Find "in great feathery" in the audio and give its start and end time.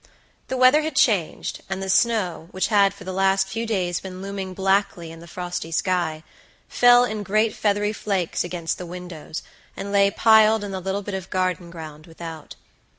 7.05-7.93